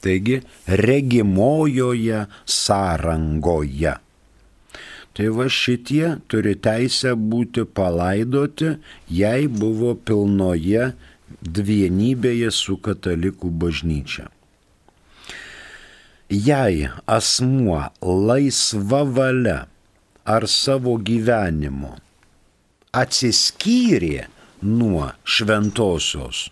Taigi 0.00 0.40
regimojoje 0.66 2.26
sąrangoje. 2.46 3.96
Tai 5.20 5.28
va 5.36 5.44
šitie 5.52 6.14
turi 6.32 6.54
teisę 6.64 7.10
būti 7.12 7.66
palaidoti, 7.76 8.70
jei 9.12 9.50
buvo 9.52 9.90
pilnoje 10.08 10.86
dvienybėje 11.44 12.48
su 12.56 12.78
katalikų 12.80 13.50
bažnyčia. 13.60 14.24
Jei 16.32 16.88
asmuo 17.04 17.82
laisva 18.30 19.02
valia 19.18 19.58
ar 20.24 20.48
savo 20.48 20.96
gyvenimu 21.10 21.92
atsiskyrė 23.02 24.24
nuo 24.64 25.10
šventosios 25.36 26.46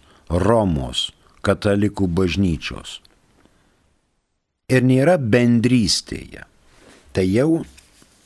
Romos 0.44 1.06
katalikų 1.40 2.10
bažnyčios 2.20 2.98
ir 4.68 4.84
nėra 4.92 5.16
bendrystėje, 5.16 6.44
tai 7.16 7.28
jau 7.32 7.64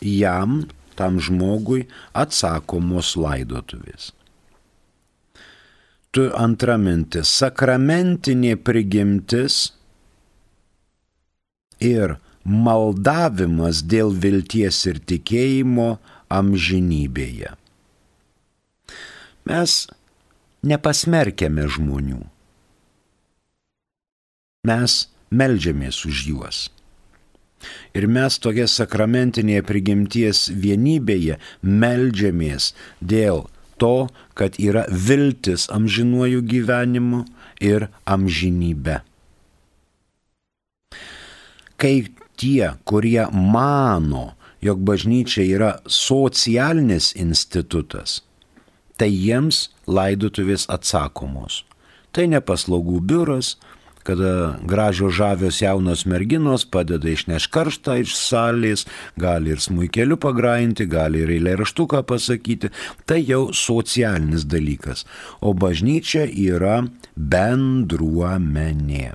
jam, 0.02 0.66
tam 0.98 1.18
žmogui, 1.22 1.86
atsakomos 2.12 3.14
laidotuvės. 3.16 4.12
Tu 6.12 6.28
antra 6.36 6.76
mintis- 6.76 7.30
sakramentinė 7.40 8.56
prigimtis 8.60 9.72
ir 11.80 12.18
maldavimas 12.44 13.80
dėl 13.82 14.12
vilties 14.12 14.84
ir 14.86 15.00
tikėjimo 15.00 15.98
amžinybėje. 16.28 17.54
Mes 19.48 19.88
nepasmerkėme 20.62 21.66
žmonių. 21.66 22.20
Mes 24.68 25.08
melžiamės 25.32 26.04
už 26.06 26.26
juos. 26.28 26.68
Ir 27.96 28.08
mes 28.10 28.38
tokia 28.42 28.68
sakramentinėje 28.70 29.64
prigimties 29.68 30.46
vienybėje 30.50 31.38
melžiamės 31.62 32.72
dėl 33.00 33.46
to, 33.82 34.08
kad 34.38 34.58
yra 34.62 34.84
viltis 34.90 35.68
amžinuoju 35.72 36.42
gyvenimu 36.46 37.24
ir 37.62 37.88
amžinybė. 38.06 39.00
Kai 41.82 41.96
tie, 42.38 42.74
kurie 42.86 43.26
mano, 43.32 44.32
jog 44.62 44.82
bažnyčia 44.86 45.42
yra 45.42 45.72
socialinis 45.90 47.10
institutas, 47.18 48.20
tai 48.98 49.10
jiems 49.10 49.68
laidotuvės 49.90 50.68
atsakomos. 50.70 51.64
Tai 52.14 52.28
ne 52.30 52.38
paslaugų 52.44 53.00
biuras, 53.08 53.56
kada 54.06 54.58
gražios 54.68 55.14
žavios 55.16 55.60
jaunos 55.62 56.04
merginos 56.06 56.64
padeda 56.64 57.10
išneš 57.12 57.48
karštą 57.54 57.98
iš 58.02 58.14
salės, 58.18 58.86
gali 59.16 59.54
ir 59.54 59.62
smūkeliu 59.62 60.18
pagrainti, 60.22 60.86
gali 60.90 61.22
ir 61.24 61.32
eilėraštuką 61.38 62.02
pasakyti, 62.08 62.72
tai 63.06 63.22
jau 63.22 63.48
socialinis 63.56 64.46
dalykas, 64.48 65.06
o 65.40 65.54
bažnyčia 65.54 66.26
yra 66.26 66.82
bendruomenė. 67.16 69.12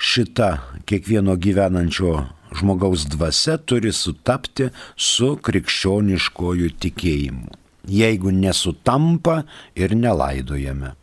Šita 0.00 0.50
kiekvieno 0.88 1.34
gyvenančio 1.36 2.14
žmogaus 2.56 3.04
dvasia 3.12 3.58
turi 3.60 3.92
sutapti 3.92 4.70
su 4.96 5.34
krikščioniškojų 5.44 6.70
tikėjimu. 6.80 7.50
Jeigu 7.90 8.32
nesutampa 8.32 9.42
ir 9.76 9.92
nelaidojame. 9.96 10.94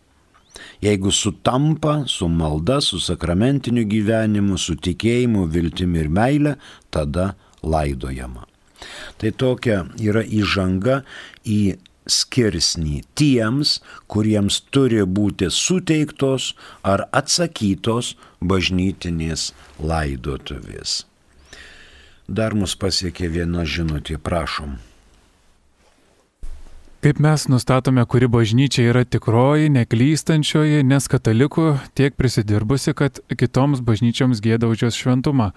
Jeigu 0.81 1.11
sutampa 1.11 2.03
su 2.05 2.27
malda, 2.29 2.81
su 2.81 2.99
sakramentiniu 3.01 3.87
gyvenimu, 3.89 4.57
su 4.61 4.75
tikėjimu, 4.77 5.47
viltimi 5.49 6.03
ir 6.03 6.09
meile, 6.13 6.55
tada 6.93 7.33
laidojama. 7.63 8.45
Tai 9.17 9.31
tokia 9.33 9.83
yra 9.97 10.21
įžanga 10.21 11.01
į 11.41 11.77
skirsnį 12.07 13.01
tiems, 13.17 13.79
kuriems 14.07 14.61
turi 14.71 15.01
būti 15.03 15.49
suteiktos 15.51 16.53
ar 16.83 17.07
atsakytos 17.11 18.13
bažnytinės 18.39 19.51
laidotuvės. 19.81 21.03
Dar 22.27 22.55
mus 22.59 22.75
pasiekė 22.75 23.31
viena 23.31 23.63
žinutė, 23.65 24.17
prašom. 24.19 24.77
Kaip 27.07 27.21
mes 27.23 27.45
nustatome, 27.47 28.03
kuri 28.03 28.27
bažnyčia 28.27 28.89
yra 28.91 29.05
tikroji, 29.07 29.69
neklystančioji, 29.71 30.81
nes 30.83 31.05
katalikų 31.07 31.67
tiek 31.95 32.17
prisidirbusi, 32.19 32.91
kad 32.99 33.21
kitoms 33.31 33.79
bažnyčioms 33.79 34.41
gėda 34.43 34.67
už 34.67 34.81
jos 34.83 34.97
šventumą. 34.99 35.53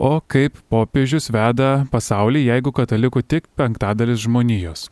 O 0.00 0.14
kaip 0.24 0.56
popiežius 0.72 1.28
veda 1.28 1.82
pasaulį, 1.92 2.46
jeigu 2.46 2.72
katalikų 2.72 3.20
tik 3.20 3.50
penktadalis 3.60 4.22
žmonijos? 4.24 4.86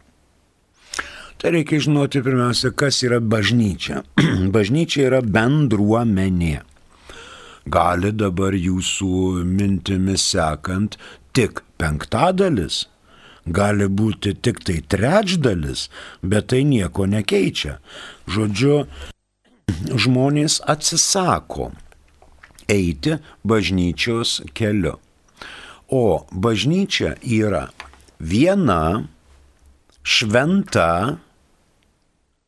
Tai 1.40 1.54
reikia 1.56 1.80
žinoti 1.86 2.20
pirmiausia, 2.26 2.74
kas 2.76 3.00
yra 3.08 3.22
bažnyčia. 3.24 4.02
bažnyčia 4.58 5.06
yra 5.08 5.22
bendruomenė 5.24 6.58
gali 7.72 8.12
dabar 8.12 8.52
jūsų 8.52 9.46
mintimis 9.48 10.28
sekant 10.34 11.00
tik 11.32 11.64
penktadalis, 11.80 12.84
gali 13.46 13.88
būti 13.88 14.34
tik 14.34 14.62
tai 14.66 14.80
trečdalis, 14.82 15.88
bet 16.22 16.50
tai 16.52 16.64
nieko 16.68 17.06
nekeičia. 17.10 17.78
Žodžiu, 18.26 18.86
žmonės 19.94 20.60
atsisako 20.66 21.70
eiti 22.68 23.18
bažnyčios 23.46 24.40
keliu. 24.54 24.96
O 25.86 26.26
bažnyčia 26.32 27.14
yra 27.22 27.68
viena, 28.18 29.06
šventa, 30.02 31.18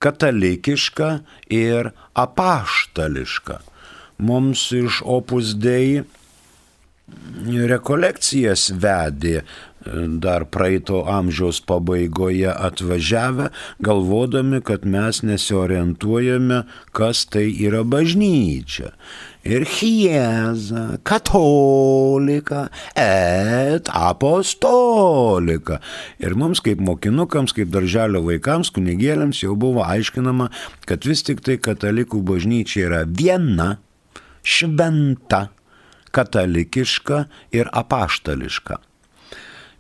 katalikiška 0.03 1.11
ir 1.55 1.93
apaštališka 2.19 3.63
mums 4.19 4.73
iš 4.73 5.03
Opus 5.05 5.55
Dei 5.55 6.03
rekolekcijas 7.71 8.69
vedė 8.83 9.43
dar 10.21 10.45
praeito 10.51 11.05
amžiaus 11.07 11.61
pabaigoje 11.61 12.51
atvažiavę, 12.51 13.49
galvodami, 13.81 14.61
kad 14.63 14.85
mes 14.87 15.23
nesiorientuojame, 15.23 16.65
kas 16.93 17.25
tai 17.31 17.49
yra 17.53 17.85
bažnyčia. 17.87 18.93
Ir 19.49 19.65
chieza, 19.65 20.99
katolika, 21.07 22.67
et 22.99 23.89
apostolika. 23.95 25.79
Ir 26.21 26.35
mums 26.37 26.61
kaip 26.61 26.83
mokinukams, 26.85 27.55
kaip 27.57 27.71
darželio 27.73 28.25
vaikams, 28.27 28.73
kunigėliams 28.75 29.41
jau 29.45 29.55
buvo 29.57 29.87
aiškinama, 29.87 30.51
kad 30.91 31.07
vis 31.09 31.23
tik 31.25 31.41
tai 31.47 31.57
katalikų 31.63 32.21
bažnyčia 32.29 32.89
yra 32.91 33.05
viena 33.07 33.79
šventa, 34.43 35.47
katalikiška 36.13 37.25
ir 37.55 37.71
apaštališka. 37.73 38.83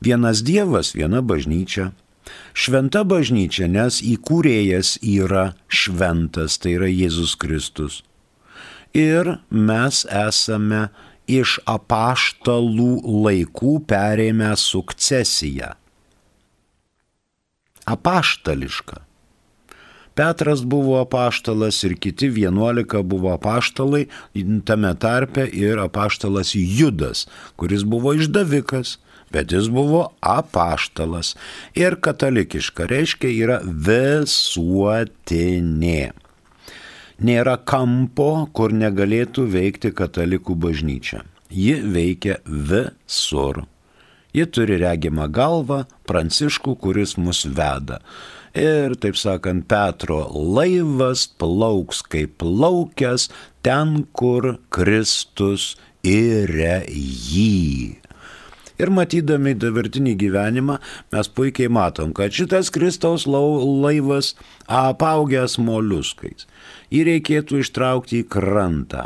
Vienas 0.01 0.45
Dievas, 0.47 0.93
viena 0.95 1.23
bažnyčia. 1.23 1.91
Šventa 2.55 3.03
bažnyčia, 3.09 3.67
nes 3.71 3.99
įkūrėjas 4.05 4.99
yra 5.03 5.55
šventas, 5.67 6.59
tai 6.63 6.77
yra 6.77 6.91
Jėzus 6.91 7.35
Kristus. 7.41 8.03
Ir 8.95 9.39
mes 9.51 10.05
esame 10.07 10.89
iš 11.29 11.59
apaštalų 11.69 12.93
laikų 13.27 13.75
perėmę 13.91 14.55
sukcesiją. 14.57 15.75
Apaštališka. 17.89 19.03
Petras 20.19 20.65
buvo 20.67 20.97
apaštalas 20.99 21.79
ir 21.87 21.95
kiti 21.95 22.27
vienuolika 22.35 23.05
buvo 23.07 23.31
apaštalai, 23.37 24.09
tame 24.67 24.91
tarpe 24.99 25.45
ir 25.47 25.79
apaštalas 25.79 26.57
Judas, 26.59 27.29
kuris 27.57 27.85
buvo 27.87 28.17
išdavikas, 28.19 28.97
bet 29.33 29.53
jis 29.53 29.69
buvo 29.73 30.13
apaštalas. 30.21 31.37
Ir 31.79 31.97
katalikiška 32.01 32.87
reiškia 32.91 33.29
yra 33.33 33.59
visuotinė. 33.65 35.13
Nėra 37.19 37.57
kampo, 37.67 38.47
kur 38.55 38.71
negalėtų 38.71 39.47
veikti 39.51 39.91
katalikų 39.91 40.55
bažnyčia. 40.55 41.25
Ji 41.51 41.81
veikia 41.83 42.39
visur. 42.47 43.65
Ji 44.37 44.45
turi 44.53 44.77
regimą 44.79 45.27
galvą, 45.33 45.85
pranciškų, 46.07 46.77
kuris 46.79 47.17
mus 47.19 47.43
veda. 47.43 47.99
Ir, 48.59 48.95
taip 49.01 49.17
sakant, 49.19 49.67
Petro 49.69 50.21
laivas 50.33 51.27
plauks 51.41 52.03
kaip 52.07 52.39
plaukęs 52.43 53.29
ten, 53.67 54.07
kur 54.13 54.59
Kristus 54.73 55.77
yra 56.07 56.83
jį. 56.87 57.99
Ir 58.79 58.93
matydami 58.95 59.57
dabartinį 59.59 60.15
gyvenimą 60.21 60.79
mes 61.11 61.29
puikiai 61.35 61.71
matom, 61.73 62.13
kad 62.15 62.31
šitas 62.35 62.71
Kristaus 62.71 63.25
laivas 63.27 64.37
apaugęs 64.71 65.57
moliuskais. 65.59 66.47
Jį 66.89 67.03
reikėtų 67.09 67.59
ištraukti 67.61 68.23
į 68.23 68.27
krantą, 68.33 69.03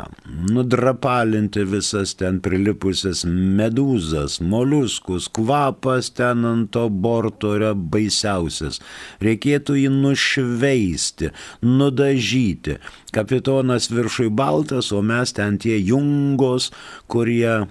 nudrapalinti 0.53 1.65
visas 1.67 2.13
ten 2.19 2.37
prilipusias 2.43 3.25
medūzas, 3.27 4.37
moliuskus, 4.39 5.27
kvapas 5.33 6.13
ten 6.15 6.45
ant 6.47 6.71
to 6.75 6.85
borto 6.87 7.55
yra 7.57 7.73
baisiausias. 7.73 8.79
Reikėtų 9.25 9.81
jį 9.81 9.91
nušveisti, 9.97 11.33
nudažyti. 11.65 12.77
Kapitonas 13.15 13.89
viršui 13.91 14.29
baltas, 14.29 14.93
o 14.93 15.01
mes 15.01 15.33
ten 15.35 15.57
tie 15.59 15.75
jungos, 15.81 16.69
kurie 17.11 17.65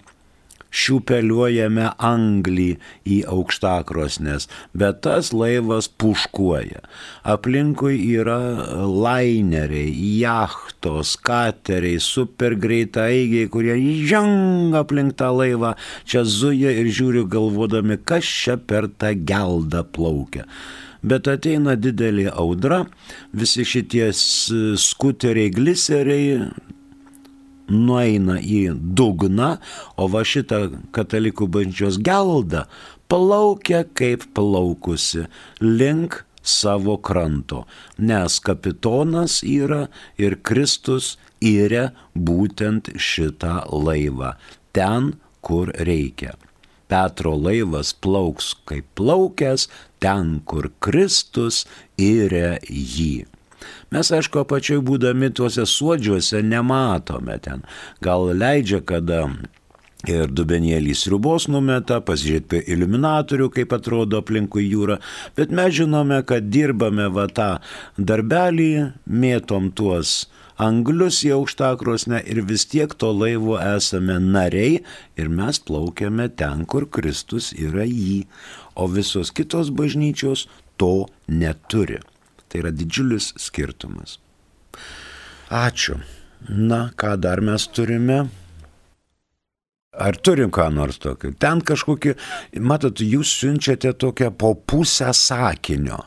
šiupeliuojame 0.72 1.90
anglį 2.02 2.68
į 3.04 3.18
aukštakrosnės, 3.30 4.48
bet 4.76 5.02
tas 5.06 5.30
laivas 5.36 5.88
puškuoja. 5.88 6.82
Aplinkui 7.28 7.98
yra 8.16 8.40
laineriai, 8.88 9.92
jachtos, 10.22 11.14
kateriai, 11.20 12.00
supergreitaigiai, 12.02 13.50
kurie 13.52 13.76
įžengia 13.76 14.82
aplink 14.82 15.16
tą 15.20 15.32
laivą, 15.36 15.74
čia 16.08 16.24
zuja 16.28 16.72
ir 16.72 16.90
žiūri 16.92 17.26
galvodami, 17.30 17.98
kas 17.98 18.26
čia 18.26 18.56
per 18.56 18.88
tą 18.98 19.12
geldą 19.28 19.84
plaukia. 19.94 20.48
Bet 21.02 21.26
ateina 21.26 21.74
didelė 21.74 22.28
audra, 22.30 22.84
visi 23.34 23.64
šitie 23.66 24.12
skuteriai, 24.14 25.50
gliseriai, 25.50 26.44
nueina 27.72 28.38
į 28.38 28.74
dugną, 28.76 29.56
o 29.96 30.08
va 30.12 30.22
šitą 30.28 30.68
katalikų 30.94 31.48
bažnyčios 31.56 31.98
geldą 32.04 32.66
plaukia 33.12 33.82
kaip 33.98 34.28
plaukusi 34.36 35.26
link 35.60 36.22
savo 36.42 36.96
kranto, 36.96 37.64
nes 37.98 38.38
kapitonas 38.40 39.40
yra 39.46 39.86
ir 40.18 40.38
Kristus 40.42 41.16
yra 41.42 41.90
būtent 42.14 42.92
šitą 42.96 43.62
laivą, 43.72 44.32
ten, 44.72 45.12
kur 45.42 45.72
reikia. 45.88 46.34
Petro 46.88 47.34
laivas 47.36 47.92
plauks 48.04 48.52
kaip 48.68 48.88
plaukęs 48.98 49.68
ten, 50.02 50.40
kur 50.44 50.70
Kristus 50.84 51.64
yra 51.96 52.58
jį. 52.68 53.24
Mes, 53.94 54.12
aišku, 54.12 54.42
apačioj 54.42 54.80
būdami 54.86 55.32
tuose 55.36 55.66
suodžiuose 55.68 56.42
nematome 56.46 57.38
ten. 57.42 57.66
Gal 58.04 58.32
leidžia, 58.36 58.80
kada 58.84 59.26
ir 60.08 60.30
dubenėlį 60.34 60.94
sriubos 60.98 61.46
numeta, 61.50 62.00
pasižiūrėti 62.02 62.64
iluminatorių, 62.74 63.48
kaip 63.54 63.74
atrodo 63.76 64.22
aplinkui 64.22 64.64
jūra, 64.66 64.98
bet 65.38 65.54
mes 65.54 65.74
žinome, 65.78 66.22
kad 66.26 66.50
dirbame 66.50 67.08
va 67.14 67.28
tą 67.30 67.50
darbelį, 67.98 68.72
mėtom 69.06 69.70
tuos 69.76 70.26
anglius 70.62 71.22
į 71.26 71.32
aukštakrosnę 71.38 72.22
ir 72.28 72.42
vis 72.46 72.66
tiek 72.70 72.92
to 72.94 73.10
laivo 73.14 73.56
esame 73.58 74.18
nariai 74.22 74.82
ir 75.18 75.32
mes 75.32 75.58
plaukiame 75.58 76.28
ten, 76.38 76.66
kur 76.66 76.88
Kristus 76.90 77.52
yra 77.54 77.86
jį, 77.88 78.24
o 78.74 78.88
visos 78.88 79.32
kitos 79.34 79.72
bažnyčios 79.74 80.46
to 80.78 81.08
neturi. 81.28 82.00
Tai 82.52 82.60
yra 82.60 82.72
didžiulis 82.76 83.32
skirtumas. 83.40 84.18
Ačiū. 85.48 85.96
Na, 86.52 86.90
ką 86.98 87.14
dar 87.22 87.40
mes 87.40 87.64
turime? 87.72 88.26
Ar 89.92 90.16
turim 90.16 90.50
ką 90.52 90.66
nors 90.72 90.98
tokio? 91.00 91.30
Ten 91.36 91.60
kažkokį, 91.64 92.14
matot, 92.64 93.00
jūs 93.00 93.32
siunčiate 93.40 93.92
tokią 93.96 94.30
po 94.36 94.54
pusę 94.56 95.12
sakinio. 95.16 96.00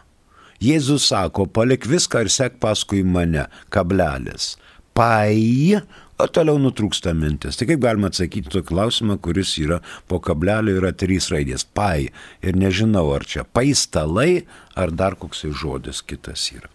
Jėzus 0.61 1.09
sako, 1.11 1.45
palik 1.45 1.85
viską 1.89 2.25
ir 2.25 2.31
sek 2.33 2.59
paskui 2.63 3.03
mane, 3.05 3.45
kablelis. 3.73 4.55
Pai, 4.95 5.75
o 6.17 6.27
toliau 6.27 6.57
nutrūksta 6.61 7.13
mintis. 7.17 7.57
Tai 7.59 7.67
kaip 7.69 7.81
galima 7.83 8.07
atsakyti 8.11 8.49
tokį 8.53 8.67
klausimą, 8.69 9.15
kuris 9.23 9.51
yra 9.61 9.77
po 10.09 10.17
kablelio 10.23 10.71
yra 10.79 10.91
trys 10.95 11.25
raidės. 11.33 11.63
Pai. 11.65 11.99
Ir 12.45 12.53
nežinau, 12.59 13.07
ar 13.15 13.23
čia 13.27 13.43
paistalai, 13.45 14.45
ar 14.75 14.89
dar 14.91 15.15
koks 15.19 15.45
žodis 15.51 16.01
kitas 16.05 16.51
yra. 16.55 16.69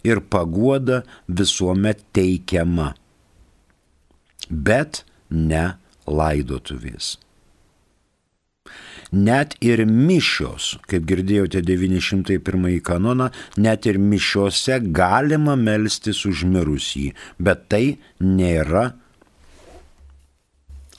ir 0.06 0.20
paguoda 0.32 1.02
visuomet 1.28 2.02
teikiama, 2.16 2.94
bet 4.50 5.04
ne 5.30 5.66
laidotuvės 6.10 7.16
net 9.12 9.56
ir 9.62 9.82
mišios, 9.86 10.76
kaip 10.90 11.06
girdėjote 11.08 11.62
901 11.66 12.80
kanoną, 12.86 13.30
net 13.58 13.86
ir 13.90 13.98
mišiose 13.98 14.80
galima 14.94 15.56
melstis 15.58 16.24
už 16.26 16.44
mirusį, 16.46 17.10
bet 17.38 17.66
tai 17.68 17.98
nėra 18.22 18.92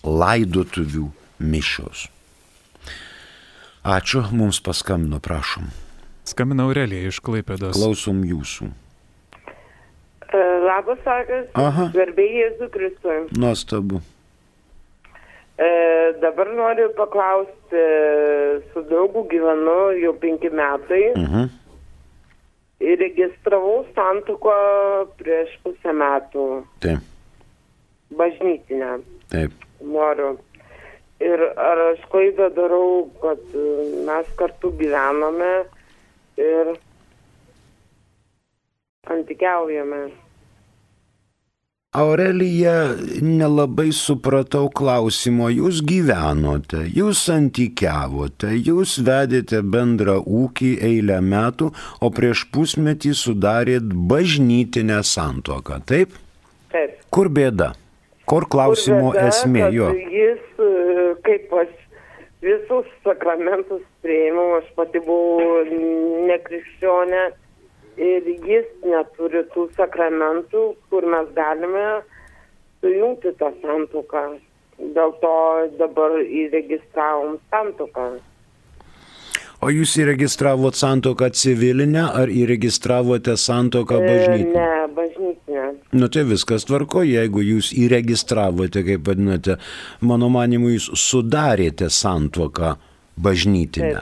laidotuvių 0.03 1.07
mišios. 1.39 2.09
Ačiū, 3.81 4.27
mums 4.35 4.59
paskambino, 4.61 5.17
prašom. 5.23 5.71
Skambina 6.27 6.67
Aurelija 6.67 7.09
iš 7.09 7.17
Klaipėdos. 7.25 7.73
Klausom 7.73 8.21
jūsų. 8.27 8.69
E, 10.71 10.73
labas 10.73 10.99
vakaras. 11.05 11.47
Aha. 11.53 11.89
Garbėjai 11.95 12.41
Jėzų 12.41 12.67
Kristui. 12.73 13.17
Nuostabu. 13.37 14.01
E, 15.61 15.67
dabar 16.21 16.49
noriu 16.57 16.89
paklausti, 16.97 17.81
su 18.73 18.83
draugu 18.89 19.25
gyvenu 19.29 19.75
jau 20.01 20.13
penki 20.21 20.49
metai. 20.49 21.11
Mhm. 21.15 21.49
Ir 22.81 22.97
registravau 22.97 23.83
santuko 23.93 24.53
prieš 25.19 25.51
pusę 25.63 25.91
metų. 25.93 26.45
Taip, 26.81 27.03
Bažnytinę. 28.17 28.95
taip. 29.29 29.51
Noriu. 29.81 30.37
Ir 31.21 31.43
ar 31.61 31.77
aš 31.91 32.01
klaidą 32.09 32.47
darau, 32.55 33.05
kad 33.21 33.43
e, 33.53 33.67
mes 34.07 34.25
kartu 34.39 34.71
gyvename 34.79 35.51
ir 36.41 36.73
santykiaujame. 39.05 40.01
Aurelija, 41.91 42.95
nelabai 43.19 43.89
supratau 43.91 44.69
klausimo. 44.71 45.49
Jūs 45.51 45.81
gyvenote, 45.83 46.85
jūs 46.87 47.25
santykiavote, 47.27 48.53
jūs 48.55 48.93
vedėte 49.03 49.59
bendrą 49.73 50.15
ūkį 50.23 50.69
eilę 50.87 51.17
metų, 51.19 51.67
o 51.99 52.11
prieš 52.15 52.45
pusmetį 52.55 53.11
sudarėt 53.23 53.91
bažnytinę 54.13 55.01
santoką, 55.03 55.81
taip? 55.83 56.15
Taip. 56.71 56.95
Kur 57.11 57.27
bėda? 57.27 57.73
Kur 58.23 58.47
klausimo 58.47 59.09
Kur 59.09 59.19
bėda, 59.19 59.27
esmė 59.35 59.67
jo? 59.75 59.91
Jis, 60.15 60.47
e, 60.63 61.11
kaip 61.27 61.51
aš 61.65 61.75
visus 62.47 62.87
sakramentus 63.03 63.83
prieimiau, 63.99 64.61
aš 64.61 64.71
pati 64.79 65.03
buvau 65.03 65.67
nekrikščionė 66.31 67.27
ir 68.01 68.27
jis 68.47 68.67
neturi 68.85 69.43
tų 69.53 69.67
sakramentų, 69.77 70.63
kur 70.89 71.07
mes 71.13 71.29
galime 71.37 71.85
sujungti 72.81 73.35
tą 73.39 73.51
santuoką. 73.61 74.25
Dėl 74.95 75.13
to 75.21 75.37
dabar 75.77 76.17
įregistravom 76.23 77.37
santuoką. 77.53 78.09
O 79.61 79.69
jūs 79.69 79.91
įregistravot 80.01 80.73
santoką 80.73 81.27
civilinę 81.37 82.07
ar 82.17 82.31
įregistravote 82.33 83.35
santoką 83.37 83.99
bažnytinę? 84.01 84.57
E, 84.57 84.69
Ne, 84.81 84.87
bažnytinė. 84.97 85.65
Nu 85.93 86.07
tai 86.09 86.23
viskas 86.25 86.65
tvarko, 86.65 87.03
jeigu 87.05 87.43
jūs 87.45 87.69
įregistravote, 87.77 88.81
kaip 88.87 89.05
vadinate, 89.05 89.59
mano 90.01 90.31
manimu, 90.33 90.71
jūs 90.73 90.89
sudarėte 90.97 91.91
santuoką 91.93 92.73
bažnytinę. 93.21 94.01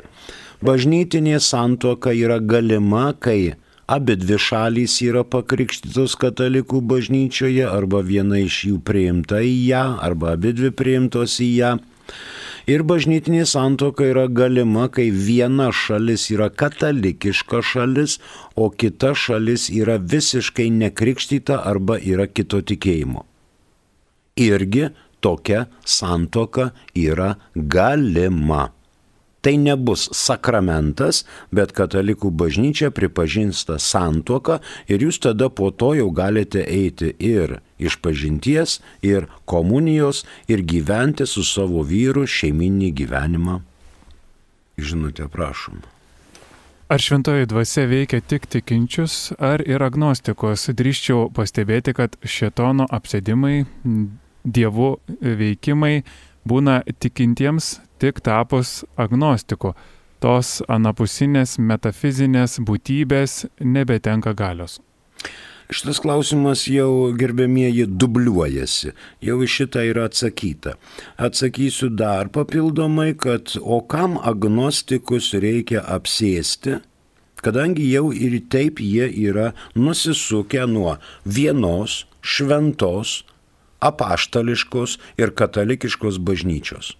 Bažnytinė 0.64 1.42
santuoka 1.44 2.16
yra 2.16 2.40
galima, 2.40 3.10
kai 3.20 3.58
abi 3.90 4.16
dvi 4.22 4.38
šalys 4.38 5.00
yra 5.02 5.24
pakrikštytos 5.26 6.14
katalikų 6.22 6.82
bažnyčioje, 6.92 7.66
arba 7.66 8.04
viena 8.06 8.38
iš 8.38 8.60
jų 8.68 8.82
priimta 8.86 9.42
į 9.42 9.56
ją, 9.72 9.86
arba 10.06 10.36
abi 10.38 10.54
dvi 10.54 10.70
priimtos 10.82 11.40
į 11.42 11.50
ją. 11.56 11.72
Ir 12.70 12.84
bažnytinė 12.86 13.48
santoka 13.50 14.06
yra 14.06 14.28
galima, 14.30 14.86
kai 14.94 15.08
viena 15.10 15.72
šalis 15.74 16.28
yra 16.30 16.52
katalikiška 16.54 17.64
šalis, 17.66 18.20
o 18.54 18.70
kita 18.70 19.16
šalis 19.18 19.70
yra 19.74 19.98
visiškai 19.98 20.70
nekrikštyta 20.78 21.62
arba 21.72 21.98
yra 21.98 22.30
kito 22.30 22.62
tikėjimo. 22.62 23.26
Irgi 24.38 24.92
tokia 25.20 25.66
santoka 25.82 26.70
yra 26.94 27.36
galima. 27.56 28.70
Tai 29.42 29.56
nebus 29.56 30.10
sakramentas, 30.16 31.24
bet 31.56 31.72
katalikų 31.76 32.32
bažnyčia 32.36 32.90
pripažins 32.92 33.62
tą 33.68 33.78
santuoką 33.80 34.60
ir 34.92 35.06
jūs 35.06 35.22
tada 35.24 35.48
po 35.48 35.70
to 35.72 35.94
jau 35.96 36.10
galite 36.12 36.66
eiti 36.66 37.14
ir 37.24 37.62
iš 37.80 37.96
pažinties, 38.04 38.82
ir 39.02 39.30
komunijos, 39.48 40.26
ir 40.52 40.66
gyventi 40.68 41.28
su 41.28 41.46
savo 41.48 41.86
vyru 41.88 42.26
šeiminį 42.28 42.92
gyvenimą. 43.00 43.62
Žinote, 44.80 45.28
prašom. 45.32 45.80
Ar 46.90 47.00
šventoji 47.00 47.46
dvasia 47.46 47.84
veikia 47.86 48.20
tik 48.20 48.48
tikinčius, 48.50 49.32
ar 49.38 49.62
ir 49.62 49.84
agnostikos? 49.86 50.72
Drįščiau 50.74 51.28
pastebėti, 51.36 51.94
kad 51.94 52.16
šetono 52.26 52.88
apsėdimai, 52.90 53.62
dievų 54.44 54.90
veikimai 55.22 56.02
būna 56.50 56.82
tikintiems 57.00 57.78
tik 58.02 58.24
tapus 58.26 58.82
agnostiku. 58.98 59.76
Tos 60.20 60.60
anapusinės 60.68 61.56
metafizinės 61.64 62.60
būtybės 62.68 63.46
nebetenka 63.64 64.34
galios. 64.36 64.80
Šitas 65.70 66.00
klausimas 66.02 66.64
jau 66.66 67.12
gerbėmieji 67.14 67.84
dubliuojasi, 68.02 68.96
jau 69.22 69.36
iš 69.46 69.58
šitą 69.60 69.84
yra 69.86 70.08
atsakyta. 70.10 70.74
Atsakysiu 71.22 71.92
dar 71.94 72.32
papildomai, 72.34 73.12
kad 73.14 73.54
o 73.62 73.78
kam 73.86 74.18
agnostikus 74.18 75.30
reikia 75.38 75.84
apsėsti, 75.86 76.80
kadangi 77.46 77.86
jau 77.92 78.10
ir 78.10 78.40
taip 78.50 78.82
jie 78.82 79.12
yra 79.30 79.52
nusisukę 79.78 80.66
nuo 80.74 80.98
vienos 81.22 82.02
šventos, 82.26 83.20
apaštališkos 83.80 84.98
ir 85.22 85.36
katalikiškos 85.36 86.20
bažnyčios 86.24 86.96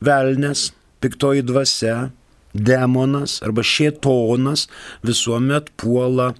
velnės, 0.00 0.70
piktoji 1.00 1.44
dvasia, 1.46 2.10
demonas 2.54 3.38
arba 3.46 3.62
šėtonas 3.64 4.66
visuomet 5.06 5.70
puola 5.78 6.32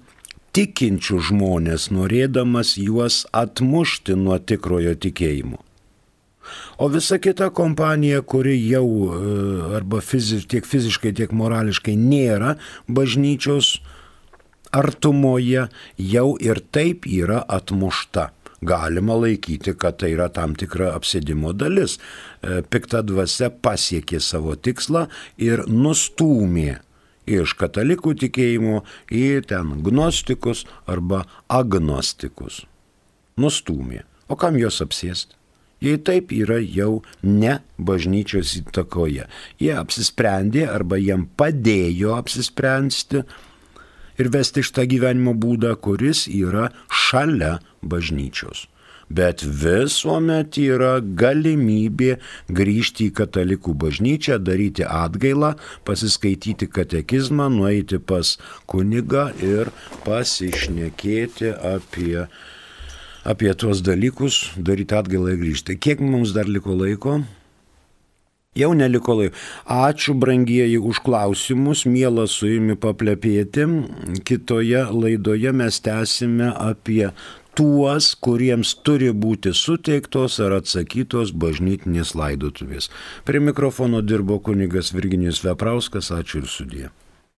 tikinčių 0.55 1.21
žmonės, 1.29 1.89
norėdamas 1.93 2.75
juos 2.81 3.23
atmušti 3.31 4.17
nuo 4.19 4.37
tikrojo 4.39 4.97
tikėjimo. 4.99 5.61
O 6.81 6.89
visa 6.91 7.15
kita 7.21 7.47
kompanija, 7.55 8.19
kuri 8.27 8.57
jau 8.65 8.83
e, 8.83 9.19
arba 9.77 10.01
fiziš, 10.03 10.49
tiek 10.51 10.65
fiziškai, 10.67 11.13
tiek 11.15 11.31
morališkai 11.31 11.93
nėra 11.95 12.57
bažnyčios 12.91 13.77
artumoje, 14.75 15.69
jau 15.95 16.27
ir 16.41 16.59
taip 16.73 17.07
yra 17.07 17.39
atmušta 17.47 18.31
galima 18.61 19.15
laikyti, 19.17 19.73
kad 19.77 19.97
tai 20.01 20.13
yra 20.15 20.29
tam 20.33 20.55
tikra 20.55 20.91
apsėdimo 20.97 21.53
dalis. 21.57 21.97
E, 21.97 22.61
pikta 22.61 23.01
dvasia 23.05 23.49
pasiekė 23.49 24.21
savo 24.21 24.55
tikslą 24.55 25.07
ir 25.41 25.65
nustūmė 25.67 26.79
iš 27.31 27.55
katalikų 27.59 28.15
tikėjimo 28.25 28.81
į 29.13 29.25
ten 29.49 29.75
gnostikus 29.85 30.65
arba 30.89 31.25
agnostikus. 31.49 32.63
Nustūmė. 33.41 34.03
O 34.31 34.37
kam 34.39 34.57
juos 34.59 34.81
apsėsti? 34.83 35.37
Jei 35.81 35.97
taip 35.97 36.29
yra 36.35 36.59
jau 36.61 37.01
ne 37.25 37.55
bažnyčios 37.81 38.53
įtakoje. 38.59 39.25
Jie 39.57 39.71
apsisprendė 39.73 40.67
arba 40.69 40.99
jiem 41.01 41.25
padėjo 41.37 42.13
apsispręsti 42.19 43.23
ir 44.21 44.29
vesti 44.33 44.63
šitą 44.65 44.85
gyvenimo 44.91 45.33
būdą, 45.37 45.73
kuris 45.81 46.27
yra 46.29 46.69
šalia 46.87 47.57
bažnyčios. 47.81 48.67
Bet 49.11 49.41
visuomet 49.43 50.55
yra 50.61 50.93
galimybė 51.01 52.13
grįžti 52.55 53.09
į 53.09 53.15
katalikų 53.17 53.73
bažnyčią, 53.81 54.37
daryti 54.39 54.85
atgailą, 54.87 55.55
pasiskaityti 55.87 56.69
katekizmą, 56.71 57.49
nueiti 57.51 57.99
pas 57.99 58.37
kunigą 58.71 59.27
ir 59.43 59.73
pasišnekėti 60.05 61.51
apie, 61.73 62.23
apie 63.27 63.51
tuos 63.51 63.83
dalykus, 63.83 64.45
daryti 64.55 64.95
atgailą 65.01 65.35
ir 65.35 65.43
grįžti. 65.43 65.75
Kiek 65.75 65.99
mums 65.99 66.31
dar 66.37 66.47
liko 66.47 66.77
laiko? 66.79 67.19
Jau 68.51 68.73
neliko 68.75 69.13
laiko. 69.15 69.37
Ačiū, 69.71 70.11
brangieji, 70.19 70.75
už 70.75 70.97
klausimus, 71.05 71.85
mėla 71.87 72.25
su 72.27 72.49
jumis 72.49 72.75
paplepėti. 72.83 73.63
Kitoje 74.27 74.81
laidoje 74.91 75.53
mes 75.55 75.77
tęsime 75.85 76.49
apie 76.51 77.13
tuos, 77.55 78.11
kuriems 78.27 78.73
turi 78.83 79.13
būti 79.15 79.55
suteiktos 79.55 80.41
ar 80.43 80.57
atsakytos 80.57 81.31
bažnytinės 81.31 82.11
laidotuvės. 82.11 82.91
Prie 83.23 83.39
mikrofono 83.39 84.03
dirbo 84.03 84.41
kunigas 84.43 84.91
Virginijus 84.91 85.45
Veprauskas, 85.47 86.11
ačiū 86.11 86.43
ir 86.43 86.51
sudė. 86.51 86.91